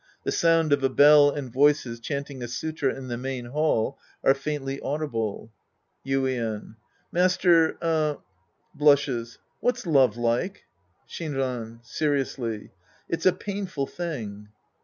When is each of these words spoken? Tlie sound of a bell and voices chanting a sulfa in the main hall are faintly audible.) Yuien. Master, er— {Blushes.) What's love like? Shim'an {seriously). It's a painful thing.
Tlie 0.25 0.33
sound 0.33 0.73
of 0.73 0.83
a 0.83 0.89
bell 0.89 1.29
and 1.29 1.53
voices 1.53 1.99
chanting 1.99 2.41
a 2.41 2.47
sulfa 2.47 2.91
in 2.97 3.07
the 3.07 3.19
main 3.19 3.45
hall 3.45 3.99
are 4.23 4.33
faintly 4.33 4.79
audible.) 4.81 5.51
Yuien. 6.03 6.75
Master, 7.11 7.77
er— 7.83 8.17
{Blushes.) 8.79 9.37
What's 9.59 9.85
love 9.85 10.17
like? 10.17 10.63
Shim'an 11.07 11.85
{seriously). 11.85 12.71
It's 13.07 13.27
a 13.27 13.31
painful 13.31 13.85
thing. 13.85 14.47